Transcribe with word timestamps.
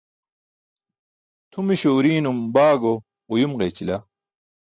Tʰumiśo 1.51 1.89
urii̇num 1.97 2.39
baago 2.53 2.93
uyum 3.33 3.53
ġeyćila. 3.59 3.95